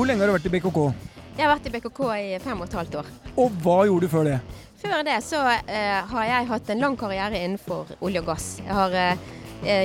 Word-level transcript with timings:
Hvor 0.00 0.08
lenge 0.08 0.24
har 0.24 0.30
du 0.30 0.32
vært 0.32 0.46
i 0.48 0.50
BKK? 0.54 0.78
Jeg 1.36 1.44
har 1.44 1.50
vært 1.50 1.66
i 1.68 1.70
BKK 1.74 1.98
i 2.16 2.28
fem 2.40 2.60
og 2.62 2.70
et 2.70 2.74
halvt 2.78 2.94
år. 3.02 3.08
Og 3.42 3.56
hva 3.60 3.74
gjorde 3.84 4.06
du 4.08 4.12
før 4.14 4.22
det? 4.24 4.36
Før 4.80 5.02
det 5.04 5.16
så 5.26 5.40
uh, 5.44 5.98
har 6.14 6.28
jeg 6.30 6.46
hatt 6.48 6.70
en 6.72 6.80
lang 6.80 6.96
karriere 6.96 7.36
innenfor 7.36 7.90
olje 8.00 8.22
og 8.22 8.30
gass. 8.30 8.46
Jeg 8.62 8.78
har 8.78 8.96
uh, 8.96 9.26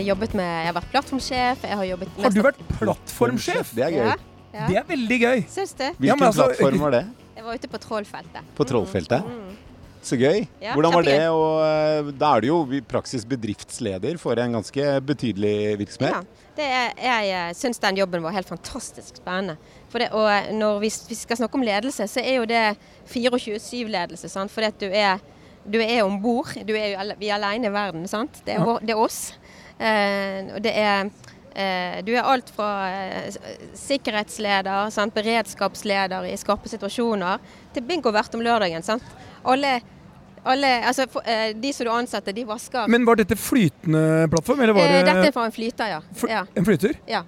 jobbet 0.06 0.38
med 0.40 0.48
Jeg 0.48 0.70
har 0.70 0.78
vært 0.78 0.88
plattformsjef. 0.94 1.66
Jeg 1.68 1.80
har 1.82 1.90
jobbet 1.90 2.24
Har 2.24 2.36
du 2.38 2.40
vært 2.48 2.64
plattformsjef? 2.78 3.74
Det 3.76 3.84
er 3.90 3.92
gøy. 3.98 4.06
Ja, 4.06 4.16
ja. 4.56 4.70
Det 4.72 4.80
er 4.80 4.88
veldig 4.94 5.20
gøy. 5.26 5.44
Syns 5.58 5.76
du? 5.76 5.84
Hvilken 5.84 6.08
Ja, 6.08 6.32
altså, 6.32 6.48
plattform 6.48 6.86
var 6.86 6.96
det? 6.96 7.04
Jeg 7.36 7.48
var 7.50 7.60
ute 7.60 7.74
på 7.76 7.84
Trollfeltet. 7.90 8.56
På 8.56 8.70
Trollfeltet? 8.72 9.28
Mm. 9.28 9.75
Så 10.06 10.18
gøy. 10.22 10.44
Ja, 10.62 10.76
Hvordan 10.78 10.94
var 10.94 11.06
det? 11.08 11.18
Og 11.34 11.62
eh, 11.66 12.10
da 12.14 12.36
er 12.36 12.44
du 12.44 12.50
jo 12.52 12.60
i 12.78 12.82
praksis 12.86 13.26
bedriftsleder 13.26 14.20
for 14.22 14.38
en 14.38 14.60
ganske 14.60 14.84
betydelig 15.02 15.80
virksomhet. 15.82 16.14
Ja, 16.14 16.50
det 16.60 16.68
er, 16.70 16.92
jeg 17.02 17.32
eh, 17.34 17.54
syns 17.58 17.82
den 17.82 17.98
jobben 17.98 18.22
var 18.24 18.36
helt 18.36 18.52
fantastisk 18.52 19.18
spennende. 19.18 19.58
For 19.90 20.04
det, 20.04 20.12
og 20.14 20.52
når 20.54 20.84
vi, 20.84 20.92
vi 21.10 21.18
skal 21.18 21.40
snakke 21.40 21.58
om 21.58 21.66
ledelse, 21.66 22.06
så 22.12 22.22
er 22.22 22.38
jo 22.38 22.46
det 22.50 22.64
24-7-ledelse. 23.10 24.30
For 24.54 24.70
du 24.78 24.88
er, 24.92 25.26
du 25.66 25.80
er 25.82 26.04
om 26.04 26.20
bord. 26.22 26.54
Vi 26.54 26.78
er 26.78 27.36
alene 27.40 27.72
i 27.72 27.74
verden. 27.74 28.06
sant? 28.12 28.44
Det 28.46 28.60
er, 28.60 28.66
vår, 28.66 28.86
det 28.86 28.94
er 28.94 29.02
oss. 29.02 29.22
Eh, 29.80 30.54
og 30.54 30.62
det 30.64 30.72
er 30.80 31.10
eh, 31.56 31.98
Du 32.06 32.14
er 32.14 32.24
alt 32.24 32.52
fra 32.56 32.70
eh, 32.94 33.42
sikkerhetsleder, 33.76 34.94
sant? 34.94 35.18
beredskapsleder 35.18 36.30
i 36.30 36.38
skarpe 36.40 36.72
situasjoner, 36.72 37.42
til 37.74 37.90
bingovert 37.90 38.38
om 38.38 38.46
lørdagen. 38.46 38.86
sant? 38.86 39.04
Alle, 39.44 39.80
alle 40.46 40.70
altså, 40.86 41.08
for, 41.10 41.26
eh, 41.26 41.54
De 41.58 41.72
som 41.74 41.88
du 41.88 41.92
ansatte, 41.94 42.34
de 42.36 42.44
vasker 42.48 42.88
Men 42.92 43.06
var 43.08 43.18
dette 43.20 43.38
flytende 43.40 44.28
plattform, 44.32 44.62
eller 44.62 44.78
var 44.78 44.86
eh, 44.88 44.98
det 45.02 45.06
Dette 45.12 45.28
er 45.32 45.36
fra 45.36 45.46
en 45.50 45.56
flyter, 45.56 45.94
ja. 45.98 46.02
fl- 46.16 46.32
ja. 46.32 46.46
en 46.56 46.66
flyter? 46.68 46.98
ja. 47.10 47.24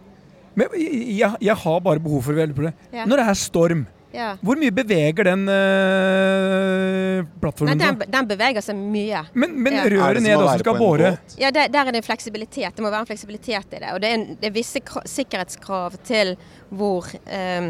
Men 0.58 0.72
jeg, 0.74 1.36
jeg 1.46 1.54
har 1.62 1.80
bare 1.86 2.02
behov 2.02 2.24
for 2.26 2.34
å 2.34 2.40
hjelpe 2.42 2.64
det. 2.66 2.72
Ja. 2.90 3.04
Når 3.06 3.20
det 3.22 3.26
er 3.30 3.38
storm, 3.38 3.84
ja. 4.10 4.32
hvor 4.42 4.58
mye 4.58 4.74
beveger 4.74 5.28
den 5.28 5.44
eh, 5.54 7.20
Nei, 7.22 7.28
plattformen 7.44 7.78
den, 7.78 8.00
seg? 8.00 8.10
den 8.16 8.30
beveger 8.32 8.66
seg 8.66 8.80
mye. 8.80 9.22
Men, 9.38 9.54
men 9.62 9.78
Ja. 9.78 9.84
Røret 9.94 10.24
ned 10.26 10.38
også 10.42 10.64
skal 10.64 10.80
båre? 10.82 11.12
Ja, 11.38 11.52
der, 11.54 11.70
der 11.74 11.84
er 11.86 11.94
det 11.94 12.02
en 12.02 12.08
fleksibilitet. 12.08 12.74
Det 12.74 12.82
må 12.86 12.90
være 12.90 13.06
en 13.06 13.10
fleksibilitet 13.12 13.78
i 13.78 13.84
det. 13.84 13.94
Og 13.94 14.02
det 14.02 14.10
er, 14.10 14.18
en, 14.18 14.26
det 14.42 14.50
er 14.50 14.56
visse 14.58 14.82
sikkerhetskrav 15.14 15.98
til 16.08 16.34
hvor, 16.74 17.06
eh, 17.30 17.70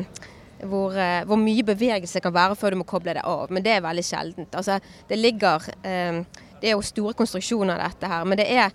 hvor, 0.65 0.95
eh, 0.97 1.23
hvor 1.27 1.39
mye 1.41 1.65
bevegelse 1.67 2.21
kan 2.23 2.33
være 2.33 2.57
før 2.57 2.73
du 2.73 2.81
må 2.81 2.87
koble 2.87 3.13
det 3.17 3.25
av. 3.27 3.51
Men 3.53 3.65
det 3.65 3.75
er 3.75 3.85
veldig 3.85 4.05
sjeldent. 4.05 4.55
Altså, 4.57 4.79
det 5.09 5.19
ligger 5.19 5.67
eh, 5.83 6.23
Det 6.57 6.71
er 6.71 6.73
jo 6.73 6.81
store 6.81 7.13
konstruksjoner 7.13 7.77
dette 7.77 8.09
her. 8.09 8.23
Men 8.25 8.39
det 8.39 8.47
er 8.49 8.71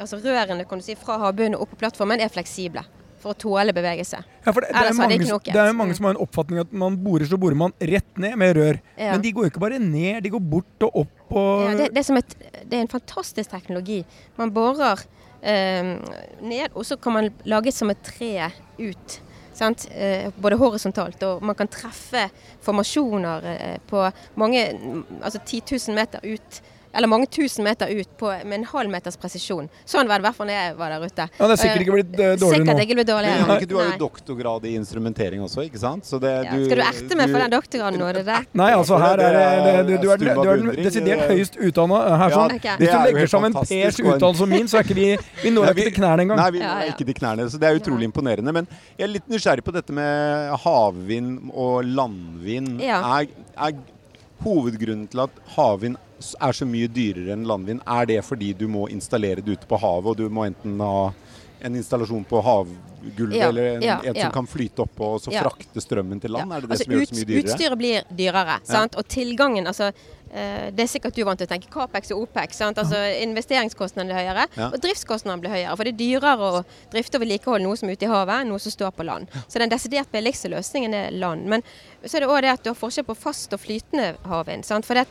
altså 0.00 0.18
rørene 0.22 0.66
kan 0.66 0.80
du 0.80 0.84
si, 0.84 0.96
fra 0.98 1.20
havbunnen 1.22 1.54
og 1.54 1.66
opp 1.66 1.76
på 1.76 1.84
plattformen 1.84 2.22
er 2.22 2.32
fleksible 2.32 2.82
for 3.22 3.36
å 3.36 3.38
tåle 3.38 3.70
bevegelse. 3.74 4.18
Ja, 4.42 4.50
for 4.50 4.64
det, 4.64 4.72
det, 4.74 4.82
er 4.82 4.96
mange, 4.98 5.18
det 5.46 5.54
er 5.54 5.68
jo 5.70 5.78
mange 5.78 5.94
som 5.94 6.08
har 6.08 6.16
en 6.16 6.22
oppfatning 6.24 6.62
at 6.64 6.72
man 6.74 6.96
borer, 6.98 7.22
så 7.30 7.38
borer 7.38 7.58
man 7.58 7.74
rett 7.78 8.18
ned 8.18 8.34
med 8.40 8.56
rør. 8.58 8.80
Ja. 8.96 9.12
Men 9.12 9.22
de 9.22 9.30
går 9.36 9.50
ikke 9.50 9.62
bare 9.62 9.78
ned, 9.78 10.24
de 10.24 10.32
går 10.34 10.42
bort 10.42 10.86
og 10.88 11.04
opp 11.04 11.36
og 11.38 11.62
Ja, 11.68 11.74
det, 11.78 11.90
det, 11.94 12.02
er 12.02 12.08
som 12.08 12.18
et, 12.18 12.34
det 12.66 12.78
er 12.78 12.82
en 12.82 12.90
fantastisk 12.90 13.52
teknologi. 13.52 14.00
Man 14.40 14.50
borer 14.54 15.04
eh, 15.38 15.92
ned, 16.42 16.74
og 16.74 16.82
så 16.88 16.98
kan 16.98 17.16
man 17.20 17.30
lage 17.48 17.72
som 17.74 17.94
et 17.94 18.02
tre 18.04 18.50
ut. 18.82 19.20
Sant? 19.52 19.86
Eh, 19.92 20.30
både 20.36 20.56
horisontalt, 20.60 21.22
og 21.28 21.42
man 21.44 21.56
kan 21.58 21.68
treffe 21.68 22.28
formasjoner 22.64 23.48
eh, 23.52 23.78
på 23.88 24.04
mange 24.40 24.62
Altså 25.22 25.38
10 25.44 25.62
000 25.88 25.96
meter 25.96 26.24
ut. 26.24 26.62
Eller 26.94 27.08
mange 27.08 27.26
tusen 27.32 27.64
meter 27.64 27.88
ut 27.88 28.08
på, 28.20 28.28
med 28.44 28.58
en 28.60 28.64
halv 28.68 28.90
meters 28.92 29.16
presisjon. 29.16 29.68
Sånn 29.88 30.08
var 30.10 30.20
det 30.20 30.24
i 30.24 30.28
hvert 30.28 30.36
fall 30.38 30.50
da 30.52 30.56
jeg 30.58 30.74
var 30.76 30.92
der 30.92 31.06
ute. 31.06 31.26
Ja, 31.38 31.46
det 31.48 31.54
er 31.56 31.60
sikkert 31.62 31.84
ikke 31.86 31.94
blitt 31.96 32.12
eh, 32.20 32.32
dårlig 32.40 32.58
Sikkert 32.58 32.76
nå. 32.76 32.82
ikke 32.84 32.96
blitt 32.98 33.06
Men 33.08 33.14
dårligere. 33.16 33.38
Jannicke, 33.42 33.68
du 33.70 33.76
har 33.78 33.86
jo 33.92 33.96
doktorgrad 34.02 34.66
i 34.68 34.74
instrumentering 34.80 35.42
også, 35.46 35.64
ikke 35.68 35.80
sant? 35.82 36.04
Så 36.08 36.20
det, 36.22 36.32
Ja, 36.44 36.56
skal 36.66 36.82
du 36.82 36.84
erte 36.84 37.18
meg 37.22 37.32
for 37.32 37.44
den 37.44 37.54
doktorgraden 37.54 37.98
nå? 38.02 38.10
Det 38.18 38.24
der? 38.28 38.44
Nei, 38.62 38.70
altså 38.76 38.98
her 39.02 39.22
er 39.24 39.38
det, 39.38 39.72
det 39.88 40.00
du, 40.02 40.10
er, 40.12 40.20
den- 40.20 40.42
du 40.42 40.48
er 40.52 40.62
den 40.62 40.84
desidert 40.84 41.24
høyest 41.30 41.56
høyst 41.56 41.60
utdanna 41.70 42.02
her. 42.16 42.28
Ja, 42.28 42.36
Sånn. 42.36 42.56
Ok. 42.58 42.68
Hvis 42.82 42.90
du 42.92 42.96
er 42.98 43.06
legger 43.08 43.32
sammen 43.32 43.56
Pers 43.56 43.98
utdannelse 44.02 44.42
og 44.46 44.52
min, 44.52 44.68
så 44.68 44.78
er 44.80 44.86
ikke 44.86 44.98
vi 44.98 45.08
Vi 45.42 45.50
når 45.54 45.64
Nei, 45.68 45.72
ikke 45.76 45.88
til 45.88 45.96
knærne 46.00 46.26
engang. 46.26 46.38
Nei, 46.42 46.50
vi 46.54 46.60
Ja, 46.62 46.74
ja. 46.84 46.92
ikke 46.92 47.06
til 47.08 47.16
knærne. 47.18 47.48
Så 47.52 47.58
det 47.62 47.68
er 47.70 47.80
utrolig 47.80 48.06
imponerende. 48.10 48.52
Men 48.52 48.68
jeg 48.98 49.06
er 49.08 49.12
litt 49.16 49.28
nysgjerrig 49.32 49.64
på 49.66 49.72
dette 49.74 49.92
med 49.96 50.52
havvind 50.62 51.50
og 51.52 51.82
landvind. 51.88 52.76
Ja. 52.84 53.00
Er, 53.22 53.32
er 53.56 53.74
hovedgrunnen 54.44 55.08
til 55.10 55.24
at 55.24 55.42
havvind 55.56 55.98
er 56.38 56.54
så 56.54 56.66
mye 56.68 56.90
dyrere 56.92 57.34
enn 57.34 57.46
landvind, 57.48 57.82
er 57.86 58.06
det 58.06 58.20
fordi 58.26 58.52
du 58.54 58.68
må 58.70 58.86
installere 58.92 59.42
det 59.42 59.58
ute 59.58 59.68
på 59.70 59.78
havet, 59.82 60.12
og 60.12 60.20
du 60.20 60.28
må 60.32 60.46
enten 60.46 60.78
ha 60.82 61.10
en 61.62 61.76
installasjon 61.78 62.24
på 62.26 62.40
havgulvet 62.42 63.36
Ja, 63.38 63.48
eller 63.48 63.68
en, 63.76 63.84
ja, 63.86 63.98
en 64.02 64.16
ja. 64.16 64.24
som 64.24 64.32
kan 64.34 64.48
flyte 64.50 64.82
opp 64.82 65.02
og 65.02 65.20
så 65.22 65.30
frakte 65.34 65.82
strømmen 65.82 66.22
til 66.22 66.34
land? 66.34 66.50
Ja. 66.50 66.58
Er 66.58 66.64
det 66.64 66.70
det 66.70 66.74
Altså, 66.74 66.86
som 66.88 66.94
gjør 66.94 67.04
det 67.04 67.08
så 67.08 67.18
mye 67.18 67.28
dyrere? 67.28 67.44
Utstyret 67.44 67.78
blir 67.78 68.08
dyrere. 68.22 68.56
Sant? 68.66 68.98
Og 68.98 69.06
tilgangen 69.10 69.70
altså, 69.70 69.92
Det 70.32 70.80
er 70.80 70.88
sikkert 70.88 71.12
du 71.12 71.22
vant 71.28 71.36
til 71.36 71.44
å 71.44 71.50
tenke 71.50 71.68
Capex 71.68 72.08
og 72.14 72.22
Opex. 72.24 72.56
Sant? 72.56 72.78
Altså, 72.80 72.96
Investeringskostnadene 73.20 74.08
blir 74.08 74.16
høyere, 74.22 74.46
Ja. 74.56 74.70
og 74.72 74.80
driftskostnadene 74.80 75.42
blir 75.42 75.52
høyere. 75.52 75.76
For 75.76 75.84
det 75.84 75.92
er 75.92 75.98
dyrere 76.00 76.46
å 76.46 76.62
drifte 76.90 77.18
og 77.18 77.24
vedlikeholde 77.26 77.66
noe 77.66 77.76
som 77.76 77.90
er 77.90 77.98
ute 77.98 78.06
i 78.06 78.08
havet, 78.08 78.40
enn 78.40 78.48
noe 78.48 78.58
som 78.64 78.72
står 78.72 78.94
på 78.96 79.04
land. 79.04 79.28
Så 79.46 79.60
den 79.60 79.68
desidert 79.68 80.08
billigste 80.10 80.48
løsningen 80.48 80.94
er 80.96 81.10
land. 81.12 81.44
Men 81.52 81.62
så 82.04 82.16
er 82.16 82.20
det 82.24 82.28
òg 82.32 82.40
det 82.46 82.52
at 82.54 82.62
du 82.64 82.70
har 82.70 82.78
forskjell 82.80 83.04
på 83.04 83.16
fast 83.16 83.52
og 83.52 83.60
flytende 83.60 84.14
havvind. 84.24 84.64
For 84.84 84.94
det, 84.94 85.06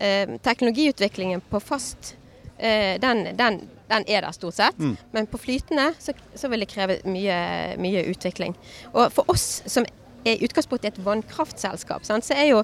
eh, 0.00 0.26
teknologiutviklingen 0.42 1.42
på 1.50 1.60
fast 1.60 2.14
eh, 2.58 2.96
den, 2.98 3.36
den, 3.36 3.68
den 3.90 4.04
er 4.08 4.22
der 4.24 4.32
stort 4.32 4.54
sett. 4.56 4.78
Mm. 4.78 4.96
Men 5.12 5.26
på 5.26 5.38
flytende 5.42 5.90
så, 5.98 6.14
så 6.34 6.48
vil 6.48 6.60
det 6.64 6.70
kreve 6.72 6.96
mye, 7.04 7.76
mye 7.76 8.06
utvikling. 8.08 8.56
Og 8.94 9.12
for 9.12 9.28
oss 9.28 9.60
som 9.66 9.84
er 10.24 10.38
i 10.38 10.46
utgangspunktet 10.46 10.94
et 10.94 11.04
vannkraftselskap, 11.04 12.04
sant, 12.06 12.24
så 12.24 12.32
er 12.38 12.48
jo 12.54 12.62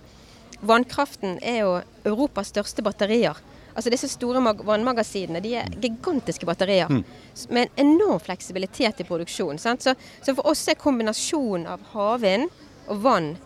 vannkraften 0.60 1.38
er 1.42 1.60
jo 1.62 1.80
Europas 2.04 2.50
største 2.52 2.82
batterier. 2.82 3.36
Altså 3.78 3.90
Disse 3.94 4.08
store 4.10 4.40
mag 4.42 4.58
vannmagasinene 4.66 5.40
de 5.42 5.52
er 5.60 5.68
gigantiske 5.80 6.46
batterier 6.48 6.88
Mm. 6.90 7.04
med 7.50 7.68
en 7.76 7.86
enorm 7.86 8.18
fleksibilitet 8.20 9.00
i 9.00 9.04
produksjon. 9.04 9.58
Sant? 9.58 9.82
Så, 9.82 9.94
så 10.22 10.34
for 10.34 10.46
oss 10.50 10.66
er 10.68 10.74
kombinasjonen 10.74 11.66
av 11.66 11.80
havvind 11.92 12.48
og 12.88 13.02
vann 13.02 13.36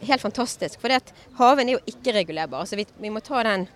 helt 0.00 0.22
fantastisk. 0.22 0.80
For 0.80 0.88
havvind 1.38 1.68
er 1.68 1.74
jo 1.78 1.84
ikke-regulerbar. 1.86 2.60
Altså 2.64 2.76
vi, 2.76 2.86
vi 2.98 3.10
må 3.10 3.20
ta 3.20 3.42
den 3.42 3.68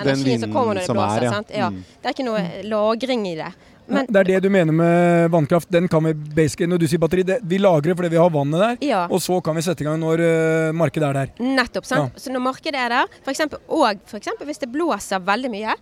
energien 0.00 0.40
Den 0.40 0.40
som 0.40 0.52
kommer 0.52 0.74
når 0.74 0.86
det 0.86 0.94
blåser. 0.94 1.16
er, 1.18 1.24
ja. 1.24 1.30
sant? 1.32 1.50
Ja. 1.50 1.68
Mm. 1.70 1.84
Det 2.00 2.06
er 2.08 2.14
ikke 2.16 2.26
noe 2.30 2.42
lagring 2.64 3.26
i 3.28 3.34
det. 3.36 3.52
Men, 3.86 4.06
det 4.10 4.22
er 4.22 4.28
det 4.28 4.38
du 4.46 4.50
mener 4.52 4.74
med 4.74 5.30
vannkraft. 5.30 5.70
Den 5.72 5.88
kan 5.90 6.04
vi 6.08 6.14
basically, 6.14 6.68
Når 6.70 6.82
du 6.82 6.86
sier 6.90 7.02
batteri, 7.02 7.22
det, 7.26 7.38
vi 7.46 7.60
lagrer 7.62 7.94
fordi 7.98 8.12
vi 8.12 8.20
har 8.20 8.32
vannet 8.34 8.62
der. 8.62 8.78
ja. 8.88 9.02
Og 9.06 9.22
så 9.22 9.38
kan 9.44 9.56
vi 9.56 9.62
sette 9.66 9.84
i 9.84 9.88
gang 9.88 10.00
når 10.02 10.22
uh, 10.22 10.72
markedet 10.76 11.08
er 11.08 11.20
der. 11.20 11.34
Nettopp. 11.42 11.86
sant? 11.86 12.18
Så 12.20 12.32
når 12.34 12.42
markedet 12.48 12.80
er 12.80 12.94
der, 12.96 13.18
for 13.22 13.34
eksempel, 13.34 13.62
og 13.68 14.02
for 14.10 14.18
eksempel 14.18 14.50
hvis 14.50 14.62
det 14.62 14.70
blåser 14.74 15.22
veldig 15.22 15.52
mye, 15.52 15.76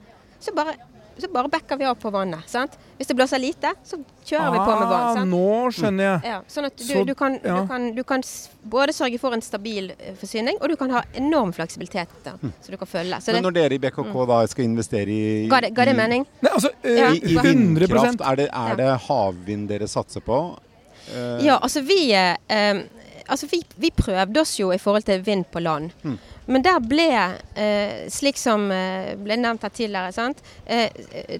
så 0.45 0.53
bare, 0.57 0.77
så 1.19 1.29
bare 1.33 1.49
backer 1.49 1.77
vi 1.79 1.85
av 1.85 1.95
på 2.01 2.11
vannet. 2.11 2.43
sant? 2.51 2.73
Hvis 2.99 3.09
det 3.11 3.17
blåser 3.19 3.39
lite, 3.43 3.73
så 3.85 3.99
kjører 4.25 4.53
vi 4.55 4.59
på 4.59 4.75
med 4.81 4.89
vann. 4.89 5.05
Ah, 5.09 5.15
sant? 5.15 5.31
nå 5.31 5.71
skjønner 5.75 6.05
jeg. 6.05 6.21
Ja, 6.31 6.41
sånn 6.49 6.67
at 6.67 6.77
du, 6.77 6.85
Så- 6.85 7.05
du, 7.07 7.15
kan, 7.15 7.39
ja. 7.43 7.61
du, 7.61 7.67
kan, 7.69 7.95
du 7.95 8.03
kan 8.05 8.23
både 8.65 8.93
sørge 8.95 9.19
for 9.21 9.33
en 9.35 9.43
stabil 9.43 9.91
eh, 9.99 10.15
forsyning, 10.21 10.59
og 10.61 10.69
du 10.69 10.77
kan 10.77 10.91
ha 10.91 11.03
enorm 11.15 11.53
fleksibilitet 11.53 12.09
da, 12.25 12.33
så 12.63 12.71
du 12.71 12.77
kan 12.77 12.87
følge. 12.87 13.21
Så 13.21 13.33
Men 13.33 13.43
det, 13.43 13.43
når 13.49 13.55
dere 13.59 13.75
i 13.75 13.79
BKK 13.79 14.27
da 14.31 14.47
skal 14.47 14.65
investere 14.65 15.09
i 15.11 15.49
ga, 15.49 15.61
det, 15.61 15.75
ga 15.75 15.85
det 15.85 15.95
i- 15.95 16.01
mening? 16.03 16.27
Nei, 16.43 16.51
altså, 16.53 16.71
øh, 16.85 16.97
Ja. 16.99 17.11
I, 17.13 17.19
i 17.19 17.37
100 17.37 17.87
vindkraft, 17.89 18.21
er 18.21 18.37
det, 18.37 18.49
er 18.53 18.77
det 18.77 19.01
havvind 19.09 19.69
dere 19.69 19.87
satser 19.89 20.21
på? 20.21 20.57
Uh, 21.15 21.39
Ja, 21.45 21.59
altså 21.61 21.83
vi, 21.85 22.13
eh, 22.15 22.37
altså 23.29 23.47
vi, 23.51 23.61
vi 23.81 23.91
prøvde 23.95 24.41
oss 24.41 24.57
jo 24.61 24.71
i 24.75 24.79
forhold 24.79 25.05
til 25.09 25.23
vind 25.25 25.47
på 25.53 25.61
land. 25.65 25.91
Mm. 26.05 26.17
Men 26.47 26.63
der 26.67 26.81
ble, 26.85 27.07
eh, 27.57 28.05
slik 28.13 28.37
som 28.41 28.67
eh, 28.75 29.15
ble 29.17 29.37
nevnt 29.41 29.63
her 29.65 29.73
tidligere, 29.73 30.13
sant? 30.13 30.43
Eh, 30.67 30.91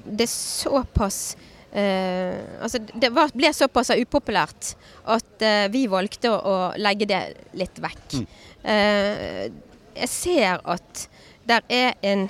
det 0.05 0.29
såpass 0.33 1.37
eh, 1.75 2.39
altså 2.63 2.79
det 2.95 3.11
var, 3.13 3.29
ble 3.35 3.51
såpass 3.53 3.91
upopulært 3.99 4.75
at 5.13 5.43
eh, 5.45 5.67
vi 5.75 5.85
valgte 5.93 6.31
å, 6.33 6.39
å 6.39 6.57
legge 6.81 7.09
det 7.11 7.23
litt 7.59 7.81
vekk. 7.85 8.17
Mm. 8.17 8.27
Eh, 8.65 9.43
jeg 10.01 10.09
ser 10.11 10.63
at 10.65 11.09
der 11.47 11.61
er 11.69 11.93
en 12.03 12.29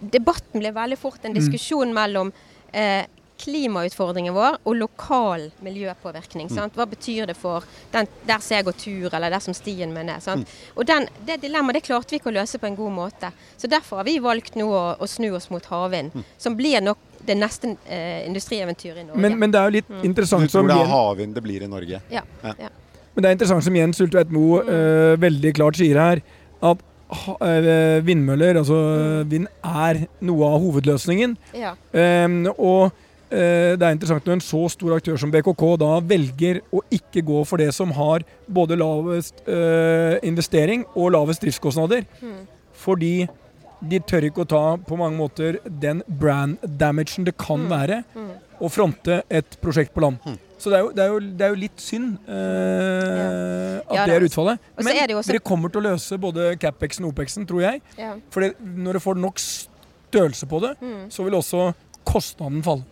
Debatten 0.00 0.60
ble 0.60 0.70
veldig 0.76 0.98
fort 1.00 1.22
en 1.24 1.32
Mm. 1.32 1.38
diskusjon 1.38 1.92
mellom 1.94 2.32
eh, 2.72 3.06
klimautfordringen 3.42 4.34
vår 4.34 4.58
og 4.64 4.76
lokal 4.80 5.48
miljøpåvirkning. 5.64 6.48
Sant? 6.52 6.74
Hva 6.76 6.86
betyr 6.88 7.26
det 7.30 7.36
for 7.38 7.64
den, 7.92 8.08
der 8.26 8.38
som 8.44 8.56
jeg 8.56 8.64
går 8.68 8.76
tur, 8.80 9.08
eller 9.14 9.30
der 9.34 9.42
som 9.44 9.54
stien 9.56 9.92
min 9.94 10.08
er? 10.12 10.20
Sant? 10.24 10.48
Og 10.76 10.86
den, 10.88 11.08
det 11.28 11.40
dilemmaet 11.42 11.78
det 11.80 11.84
klarte 11.88 12.14
vi 12.14 12.20
ikke 12.20 12.32
å 12.32 12.36
løse 12.38 12.58
på 12.62 12.66
en 12.70 12.78
god 12.78 12.92
måte. 12.96 13.32
Så 13.60 13.68
derfor 13.70 14.00
har 14.02 14.08
vi 14.08 14.18
valgt 14.24 14.56
nå 14.56 14.66
å, 14.72 14.84
å 15.00 15.06
snu 15.10 15.28
oss 15.36 15.50
mot 15.52 15.64
havvind, 15.72 16.16
som 16.38 16.56
blir 16.58 16.80
nok 16.84 16.98
det 17.26 17.36
neste 17.38 17.74
eh, 17.90 18.24
industrieventyret 18.28 19.02
i 19.02 19.06
Norge. 19.08 19.20
Men, 19.20 19.38
men 19.40 19.50
det 19.54 19.60
er 19.60 19.70
jo 19.70 19.76
litt 19.80 19.88
Mm. 19.90 20.02
Du 20.16 20.22
tror 20.24 20.68
det 20.68 20.76
er 20.80 20.90
havvind 20.90 21.34
det 21.34 21.42
blir 21.42 21.62
i 21.62 21.68
Norge? 21.70 22.00
ja, 22.10 22.22
Ja. 22.42 22.52
ja. 22.58 22.68
men 23.14 23.22
det 23.22 23.28
er 23.30 23.34
interessant 23.36 23.64
som 23.64 23.74
Jens 23.76 24.00
Ultveit 24.00 24.30
Moe 24.30 24.62
Mm. 24.62 24.68
eh, 24.68 25.16
veldig 25.22 25.52
klart 25.56 25.76
sier 25.76 25.96
her, 25.98 26.20
at 26.62 26.78
eh, 27.40 28.00
vindmøller, 28.04 28.56
altså 28.60 28.76
Mm. 29.24 29.28
vind, 29.30 29.46
er 29.64 30.06
noe 30.20 30.44
av 30.54 30.60
hovedløsningen. 30.60 31.36
ja. 31.54 31.74
Um, 31.92 32.46
og 32.58 32.92
det 33.30 33.82
er 33.82 33.92
interessant 33.96 34.24
når 34.26 34.32
en 34.38 34.40
så 34.40 34.60
stor 34.70 34.94
aktør 34.96 35.16
som 35.18 35.30
BKK 35.32 35.64
da 35.82 36.00
velger 36.00 36.60
å 36.72 36.80
ikke 36.94 37.24
gå 37.26 37.40
for 37.46 37.56
det 37.58 37.72
som 37.74 37.90
har 37.96 38.22
både 38.48 38.76
lavest 38.78 39.42
eh, 39.48 40.18
investering 40.22 40.84
og 40.94 41.10
lavest 41.12 41.42
driftskostnader. 41.42 42.06
Mm. 42.22 42.46
Fordi 42.72 43.28
de 43.86 43.98
tør 44.00 44.24
ikke 44.30 44.44
å 44.44 44.48
ta 44.48 44.62
på 44.78 44.96
mange 44.96 45.18
måter 45.18 45.58
den 45.68 46.02
brand 46.08 46.58
damagen 46.64 47.24
det 47.26 47.36
kan 47.36 47.60
Mm. 47.66 47.68
være 47.68 48.04
Mm. 48.14 48.30
å 48.60 48.70
fronte 48.70 49.22
et 49.30 49.56
prosjekt 49.60 49.92
på 49.92 50.00
land. 50.00 50.18
Mm. 50.24 50.38
Så 50.58 50.70
det 50.70 50.78
er 50.78 50.82
jo, 50.82 50.90
det 50.92 51.02
er 51.04 51.08
jo, 51.12 51.18
det 51.20 51.40
er 51.44 51.48
jo 51.52 51.60
litt 51.60 51.78
synd 51.80 52.18
eh, 52.26 53.80
at 53.86 53.94
Ja, 53.94 54.06
det 54.06 54.14
er 54.16 54.24
utfallet. 54.26 54.58
Men 54.78 54.88
er 54.96 55.06
det 55.06 55.16
også- 55.16 55.32
dere 55.32 55.40
kommer 55.40 55.68
til 55.70 55.80
å 55.82 55.92
løse 55.92 56.18
både 56.18 56.56
Capexen 56.58 57.04
og 57.04 57.12
Opexen, 57.14 57.46
tror 57.46 57.60
jeg. 57.60 57.82
Ja. 57.98 58.14
For 58.30 58.40
når 58.64 58.92
du 58.94 58.98
får 59.00 59.16
nok 59.20 59.36
størrelse 59.38 60.46
på 60.48 60.60
det, 60.62 60.76
Mm. 60.80 61.10
så 61.10 61.24
vil 61.24 61.34
også 61.34 61.74
kostnaden 62.06 62.62
falle. 62.62 62.84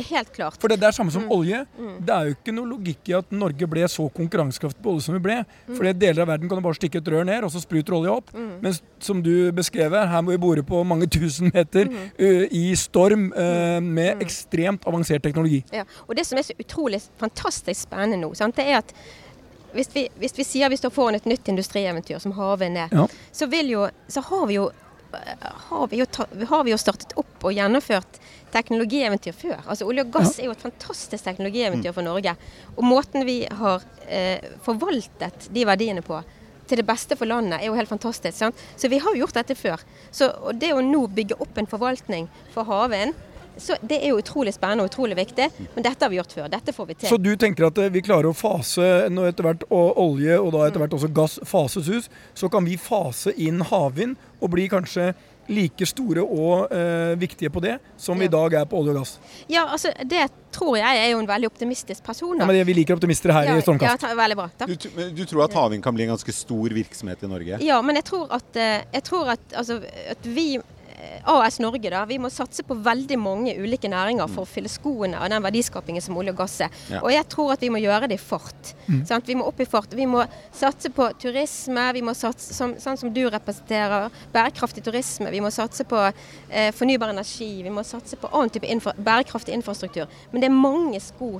Helt 0.00 0.30
klart. 0.32 0.54
For 0.62 0.68
det, 0.72 0.78
det 0.80 0.86
er 0.88 0.94
samme 0.96 1.12
som 1.12 1.22
Mm. 1.26 1.30
olje. 1.34 1.58
Mm. 1.76 1.96
Det 2.06 2.14
er 2.14 2.24
jo 2.28 2.34
ikke 2.36 2.52
noe 2.54 2.68
logikk 2.70 3.08
i 3.10 3.12
at 3.18 3.30
Norge 3.36 3.66
ble 3.68 3.82
så 3.90 4.06
konkurransekraftig 4.14 4.80
på 4.82 4.92
olje 4.94 5.02
som 5.02 5.12
vi 5.14 5.20
ble. 5.20 5.34
Mm. 5.68 5.74
For 5.76 5.92
deler 5.92 6.22
av 6.22 6.28
verden 6.30 6.48
kan 6.48 6.56
du 6.56 6.62
bare 6.64 6.78
stikke 6.78 7.02
et 7.02 7.04
rør 7.12 7.26
ned, 7.26 7.44
og 7.44 7.50
så 7.52 7.60
spruter 7.60 7.92
olje 7.98 8.08
opp. 8.14 8.30
Mm. 8.32 8.60
Men 8.62 8.78
som 8.98 9.20
du 9.22 9.52
beskrev 9.52 9.90
her, 9.92 10.06
her 10.06 10.22
må 10.22 10.30
vi 10.32 10.38
bore 10.38 10.62
på 10.64 10.80
mange 10.86 11.06
tusen 11.10 11.50
meter 11.52 11.90
ø, 12.18 12.46
i 12.50 12.74
storm 12.80 13.32
ø, 13.36 13.80
med 13.80 14.14
Mm. 14.16 14.20
ekstremt 14.24 14.86
avansert 14.86 15.22
teknologi. 15.22 15.64
Ja. 15.72 15.84
Og 16.08 16.16
det 16.16 16.24
som 16.26 16.38
er 16.38 16.42
så 16.48 16.54
utrolig 16.56 17.02
fantastisk 17.18 17.82
spennende 17.90 18.22
nå, 18.24 18.32
sant, 18.34 18.56
det 18.56 18.64
er 18.70 18.78
at 18.78 18.94
hvis 19.74 19.90
vi, 19.94 20.08
hvis 20.18 20.32
vi 20.38 20.44
sier 20.44 20.68
vi 20.70 20.76
står 20.80 20.90
foran 20.90 21.14
et 21.14 21.26
nytt 21.26 21.44
industrieventyr 21.48 22.18
som 22.20 22.32
havvind 22.32 22.76
er, 22.78 22.88
Ja. 22.90 23.06
så, 23.32 23.46
vil 23.50 23.68
jo, 23.68 23.88
så 24.08 24.22
har 24.22 24.46
vi 24.46 24.54
jo 24.54 24.70
har 25.70 25.86
vi, 25.90 26.02
ta, 26.06 26.26
har 26.48 26.64
vi 26.64 26.72
jo 26.72 26.80
startet 26.80 27.14
opp 27.20 27.46
og 27.46 27.54
gjennomført 27.56 28.20
teknologieventyr 28.54 29.34
før. 29.36 29.60
Altså 29.64 29.86
Olje 29.86 30.04
og 30.06 30.12
gass 30.14 30.38
er 30.38 30.48
jo 30.48 30.54
et 30.54 30.64
fantastisk 30.64 31.24
teknologieventyr 31.26 31.94
for 31.94 32.06
Norge. 32.06 32.34
Og 32.76 32.84
måten 32.86 33.26
vi 33.28 33.42
har 33.46 33.86
eh, 34.08 34.42
forvaltet 34.64 35.50
de 35.54 35.66
verdiene 35.68 36.04
på 36.06 36.20
til 36.70 36.78
det 36.78 36.86
beste 36.86 37.16
for 37.18 37.26
landet, 37.26 37.58
er 37.58 37.66
jo 37.66 37.74
helt 37.74 37.90
fantastisk. 37.90 38.36
Sant? 38.36 38.60
Så 38.78 38.86
vi 38.92 39.00
har 39.02 39.10
jo 39.10 39.24
gjort 39.24 39.40
dette 39.40 39.56
før. 39.58 39.82
Så 40.14 40.30
og 40.38 40.60
det 40.62 40.70
å 40.70 40.84
nå 40.84 41.02
bygge 41.10 41.38
opp 41.42 41.58
en 41.58 41.66
forvaltning 41.70 42.28
for 42.54 42.68
havvind, 42.68 43.16
så 43.60 43.76
det 43.82 44.00
er 44.02 44.12
jo 44.14 44.18
utrolig 44.22 44.54
spennende 44.56 44.86
og 44.86 44.90
utrolig 44.92 45.16
viktig. 45.18 45.48
Men 45.76 45.86
dette 45.86 46.04
har 46.06 46.10
vi 46.12 46.18
gjort 46.20 46.32
før. 46.36 46.48
Dette 46.52 46.72
får 46.76 46.86
vi 46.90 46.94
til. 47.00 47.08
Så 47.12 47.18
du 47.20 47.32
tenker 47.40 47.68
at 47.70 47.80
vi 47.94 48.02
klarer 48.06 48.30
å 48.30 48.36
fase 48.36 48.86
når 49.12 49.32
etter 49.32 49.50
hvert 49.50 49.66
og 49.70 49.98
olje 50.00 50.38
og 50.40 50.52
da 50.56 50.66
etter 50.68 50.82
hvert 50.84 50.96
også 50.98 51.12
gass 51.20 51.38
fases 51.48 51.90
ut, 51.92 52.08
så 52.34 52.50
kan 52.52 52.64
vi 52.66 52.78
fase 52.80 53.34
inn 53.36 53.60
havvind 53.70 54.16
og 54.40 54.50
bli 54.54 54.68
kanskje 54.72 55.12
like 55.50 55.82
store 55.88 56.22
og 56.22 56.70
eh, 56.70 57.16
viktige 57.18 57.50
på 57.50 57.58
det 57.64 57.72
som 57.98 58.18
vi 58.20 58.28
i 58.28 58.30
dag 58.30 58.54
er 58.54 58.66
på 58.70 58.78
olje 58.78 58.92
og 58.92 59.00
gass. 59.00 59.16
Ja, 59.50 59.64
altså 59.74 59.90
det 60.06 60.28
tror 60.54 60.76
jeg 60.78 61.00
er 61.00 61.08
jo 61.10 61.18
en 61.18 61.26
veldig 61.26 61.48
optimistisk 61.50 62.04
person. 62.06 62.36
Ja, 62.38 62.44
Da. 62.44 62.52
men 62.52 62.66
Vi 62.68 62.76
liker 62.78 62.94
optimister 62.94 63.32
her 63.34 63.48
ja, 63.48 63.56
i 63.56 63.58
ja, 63.58 63.64
Stormkast. 63.66 64.04
ta, 64.04 64.12
veldig 64.14 64.36
bra. 64.38 64.46
Takk. 64.60 64.70
Du, 64.78 65.00
du 65.18 65.24
tror 65.26 65.44
at 65.48 65.56
havvind 65.58 65.82
kan 65.82 65.96
bli 65.96 66.06
en 66.06 66.12
ganske 66.14 66.32
stor 66.36 66.70
virksomhet 66.76 67.24
i 67.26 67.30
Norge? 67.32 67.58
Ja, 67.66 67.80
men 67.82 67.98
jeg 67.98 68.06
tror 68.12 68.30
at, 68.38 68.50
eh, 68.54 68.84
jeg 68.94 69.02
tror 69.10 69.32
at, 69.34 69.42
altså, 69.58 69.80
at 70.14 70.30
vi, 70.38 70.46
eh, 70.60 70.62
AS 71.30 71.58
Norge, 71.60 71.90
da, 71.92 72.04
vi 72.08 72.18
må 72.18 72.30
satse 72.32 72.62
på 72.66 72.74
veldig 72.84 73.16
mange 73.20 73.54
ulike 73.60 73.88
næringer 73.92 74.28
for 74.32 74.42
å 74.46 74.48
fylle 74.48 74.70
skoene 74.72 75.18
av 75.20 75.28
den 75.32 75.42
verdiskapingen 75.44 76.02
som 76.02 76.16
olje 76.20 76.32
og 76.34 76.38
gass 76.40 76.56
er. 76.66 76.70
Ja. 76.90 77.00
Og 77.02 77.10
jeg 77.12 77.26
tror 77.32 77.52
at 77.54 77.60
vi 77.64 77.70
må 77.70 77.80
gjøre 77.82 78.08
det 78.10 78.16
i 78.18 78.22
fart. 78.22 78.72
Mm. 78.88 79.02
Sant? 79.08 79.28
Vi 79.28 79.36
må 79.38 79.46
opp 79.50 79.60
i 79.60 79.68
fart. 79.68 79.92
Vi 79.96 80.06
må 80.10 80.24
satse 80.56 80.90
på 80.96 81.06
turisme, 81.22 81.86
vi 81.96 82.02
må 82.02 82.14
satse, 82.16 82.54
som, 82.56 82.74
sånn 82.80 82.98
som 83.00 83.12
du 83.14 83.22
representerer, 83.30 84.10
bærekraftig 84.34 84.84
turisme. 84.86 85.30
Vi 85.30 85.40
må 85.44 85.50
satse 85.54 85.84
på 85.88 86.00
eh, 86.08 86.70
fornybar 86.76 87.12
energi. 87.14 87.50
Vi 87.66 87.70
må 87.74 87.84
satse 87.86 88.16
på 88.20 88.30
annen 88.32 88.50
type 88.56 88.66
infra, 88.70 88.92
bærekraftig 88.96 89.54
infrastruktur. 89.56 90.08
Men 90.32 90.40
det 90.44 90.50
er 90.50 90.56
mange 90.56 91.00
sko 91.04 91.38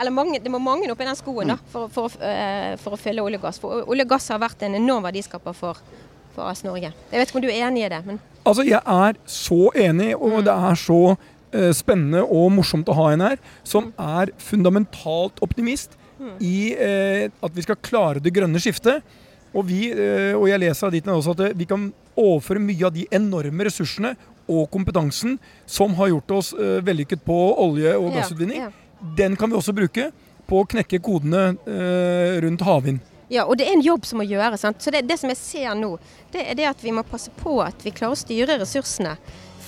eller 0.00 0.10
mange, 0.10 0.38
det 0.40 0.50
må 0.50 0.56
mange 0.58 0.88
opp 0.90 1.02
i 1.04 1.04
den 1.04 1.14
skoen 1.18 1.50
da, 1.52 1.58
for, 1.70 1.90
for, 1.92 2.08
å- 2.08 2.22
eh, 2.24 2.72
for 2.80 2.96
å 2.96 2.98
fylle 2.98 3.22
olje 3.22 3.36
og 3.38 3.42
gass. 3.44 3.58
For 3.60 3.84
olje 3.92 4.06
og 4.06 4.08
gass 4.14 4.30
har 4.32 4.40
vært 4.40 4.62
en 4.66 4.74
enorm 4.78 5.04
verdiskaper 5.04 5.52
for, 5.54 5.78
for 6.34 6.48
AS 6.48 6.62
Norge. 6.64 6.92
Jeg 7.12 7.20
vet 7.20 7.28
ikke 7.28 7.36
om 7.40 7.42
du 7.44 7.48
er 7.50 7.66
enig 7.68 7.84
i 7.86 7.88
det, 7.88 8.02
men 8.06 8.20
Altså, 8.44 8.64
jeg 8.66 8.80
er 8.84 9.14
så 9.26 9.70
enig, 9.78 10.14
og 10.16 10.30
Mm. 10.40 10.44
det 10.44 10.52
er 10.52 10.74
så 10.74 11.16
eh, 11.54 11.72
spennende 11.72 12.22
og 12.24 12.50
morsomt 12.50 12.88
å 12.88 12.94
ha 12.96 13.10
en 13.12 13.20
her 13.20 13.36
som 13.62 13.92
er 13.98 14.32
fundamentalt 14.38 15.38
optimist 15.42 15.96
Mm. 16.18 16.36
i 16.40 16.72
eh, 16.74 17.28
at 17.42 17.54
vi 17.54 17.62
skal 17.62 17.76
klare 17.82 18.20
det 18.22 18.32
grønne 18.32 18.58
skiftet. 18.62 19.02
Og, 19.54 19.66
vi, 19.66 19.90
eh, 19.92 20.32
og 20.34 20.46
jeg 20.48 20.60
leser 20.60 20.86
av 20.86 20.92
ditt 20.92 21.04
også 21.04 21.30
at 21.34 21.40
eh, 21.40 21.52
vi 21.54 21.64
kan 21.66 21.92
overføre 22.16 22.60
mye 22.62 22.86
av 22.86 22.92
de 22.94 23.06
enorme 23.10 23.64
ressursene 23.66 24.14
og 24.48 24.70
kompetansen 24.70 25.38
som 25.66 25.94
har 25.94 26.08
gjort 26.08 26.30
oss 26.30 26.52
eh, 26.54 26.80
vellykket 26.80 27.24
på 27.26 27.36
olje- 27.58 27.96
og 27.98 28.12
gassutvinning. 28.14 28.58
ja. 28.58 28.70
Den 29.16 29.34
kan 29.36 29.50
vi 29.50 29.56
også 29.56 29.74
bruke 29.74 30.12
på 30.48 30.60
å 30.62 30.66
knekke 30.68 31.00
kodene 31.02 31.56
eh, 31.66 32.40
rundt 32.40 32.60
havvind. 32.62 33.00
Ja, 33.32 33.46
og 33.48 33.56
det 33.56 33.64
er 33.68 33.72
en 33.78 33.84
jobb 33.84 34.04
som 34.04 34.20
må 34.20 34.26
gjøres. 34.28 34.60
Sant? 34.60 34.82
Så 34.84 34.92
det, 34.92 35.06
det 35.08 35.16
som 35.20 35.30
jeg 35.32 35.38
ser 35.40 35.74
nå, 35.78 35.94
det 36.34 36.42
er 36.52 36.58
det 36.58 36.66
at 36.68 36.82
vi 36.84 36.92
må 36.92 37.02
passe 37.08 37.32
på 37.40 37.54
at 37.64 37.80
vi 37.84 37.90
klarer 37.96 38.12
å 38.12 38.20
styre 38.20 38.58
ressursene 38.60 39.14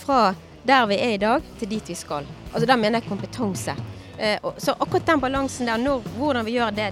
fra 0.02 0.34
der 0.64 0.84
vi 0.88 0.98
er 1.00 1.14
i 1.16 1.20
dag, 1.20 1.42
til 1.60 1.68
dit 1.72 1.88
vi 1.92 1.96
skal. 1.96 2.24
Altså 2.52 2.66
Der 2.68 2.76
mener 2.80 3.00
jeg 3.00 3.08
kompetanse. 3.08 3.74
Eh, 4.18 4.36
og, 4.42 4.54
så 4.62 4.72
akkurat 4.78 5.06
den 5.08 5.20
balansen 5.24 5.68
der, 5.68 5.80
når, 5.80 6.04
hvordan 6.18 6.44
vi 6.46 6.54
gjør 6.58 6.76
det, 6.76 6.90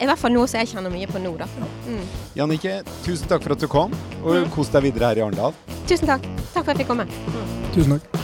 i 0.00 0.06
hvert 0.08 0.20
fall 0.20 0.32
noe 0.34 0.48
som 0.48 0.60
jeg 0.60 0.70
kjenner 0.74 0.92
mye 0.92 1.08
på 1.08 1.20
nå. 1.24 1.34
da. 1.40 1.48
Mm. 1.88 2.04
Jannicke, 2.36 2.78
tusen 3.04 3.28
takk 3.30 3.44
for 3.44 3.56
at 3.56 3.64
du 3.64 3.68
kom, 3.72 3.92
og 4.22 4.44
Mm. 4.44 4.50
kos 4.54 4.68
deg 4.72 4.88
videre 4.88 5.08
her 5.12 5.20
i 5.22 5.24
Arendal. 5.24 5.54
Tusen 5.88 6.06
takk. 6.08 6.24
Takk 6.52 6.64
for 6.64 6.70
at 6.70 6.76
jeg 6.76 6.84
fikk 6.84 6.92
komme. 6.92 7.08
Tusen 7.74 7.96
takk. 7.96 8.17